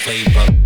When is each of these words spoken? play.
play. 0.00 0.59